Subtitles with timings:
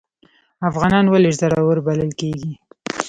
[0.69, 2.53] افغانان ولې زړور بلل کیږي؟